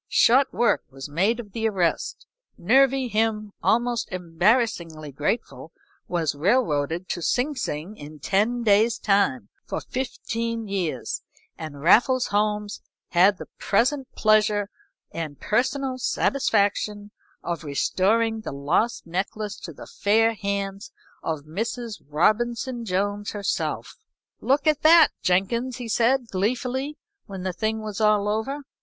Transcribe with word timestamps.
Short 0.09 0.51
work 0.51 0.81
was 0.89 1.07
made 1.07 1.39
of 1.39 1.51
the 1.51 1.69
arrest; 1.69 2.25
Nervy 2.57 3.07
Him, 3.07 3.51
almost 3.61 4.11
embarrassingly 4.11 5.11
grateful, 5.11 5.71
was 6.07 6.33
railroaded 6.33 7.07
to 7.09 7.21
Sing 7.21 7.53
Sing 7.55 7.95
in 7.97 8.17
ten 8.17 8.63
days' 8.63 8.97
time, 8.97 9.49
for 9.63 9.79
fifteen 9.79 10.67
years, 10.67 11.21
and 11.55 11.81
Raffles 11.83 12.25
Holmes 12.33 12.81
had 13.09 13.37
the 13.37 13.45
present 13.59 14.07
pleasure 14.15 14.71
and 15.11 15.39
personal 15.39 15.99
satisfaction 15.99 17.11
of 17.43 17.63
restoring 17.63 18.41
the 18.41 18.51
lost 18.53 19.05
necklace 19.05 19.59
to 19.59 19.71
the 19.71 19.85
fair 19.85 20.33
hands 20.33 20.91
of 21.21 21.41
Mrs. 21.41 22.01
Robinson 22.07 22.85
Jones 22.85 23.33
herself. 23.33 23.97
"Look 24.39 24.65
at 24.65 24.81
that, 24.81 25.09
Jenkins!" 25.21 25.77
He 25.77 25.87
said, 25.87 26.29
gleefully, 26.31 26.97
when 27.27 27.43
the 27.43 27.53
thing 27.53 27.83
was 27.83 28.01
all 28.01 28.27
over. 28.27 28.63